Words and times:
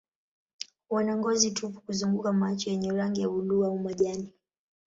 Wana 0.89 1.17
ngozi 1.17 1.51
tupu 1.51 1.79
kuzunguka 1.85 2.33
macho 2.33 2.69
yenye 2.69 2.91
rangi 2.91 3.21
ya 3.21 3.29
buluu 3.29 3.65
au 3.65 3.79
majani. 3.79 4.33